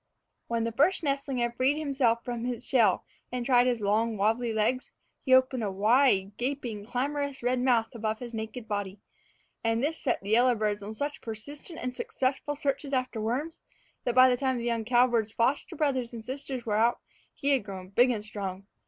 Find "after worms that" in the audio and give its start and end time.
12.93-14.15